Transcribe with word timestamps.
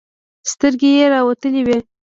سترګې 0.51 0.89
يې 0.97 1.05
راوتلې 1.13 1.61
وې. 1.67 1.79